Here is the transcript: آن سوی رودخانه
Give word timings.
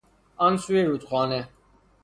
آن 0.37 0.57
سوی 0.57 0.83
رودخانه 0.85 1.47